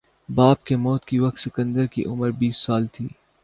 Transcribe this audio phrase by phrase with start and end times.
[0.29, 3.07] باپ کی موت کے وقت سکندر کی عمر بیس سال تھی